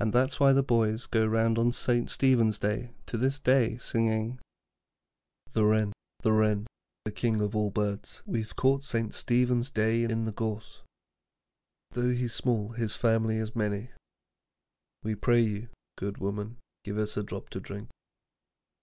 [0.00, 2.08] And that's why the boys go round on St.
[2.08, 4.38] Stephen's Day to this day, singing:
[5.52, 6.66] The Wren, the Wren,
[7.04, 9.12] the King of all Birds, We've caught St.
[9.12, 10.80] Stephen's Day in the gorse,
[11.90, 13.90] Though he's small his family is many;
[15.02, 15.68] We pray you,
[15.98, 17.90] good woman, give us a drop to drink.